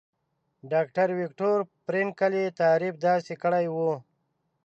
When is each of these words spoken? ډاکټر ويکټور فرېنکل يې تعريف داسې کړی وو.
ډاکټر 0.71 1.07
ويکټور 1.19 1.59
فرېنکل 1.83 2.33
يې 2.41 2.45
تعريف 2.61 2.95
داسې 3.07 3.33
کړی 3.43 3.65
وو. 3.73 3.93